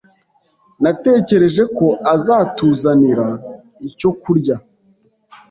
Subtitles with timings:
[0.83, 3.27] Natekereje ko azatuzanira
[3.87, 4.55] icyo kurya.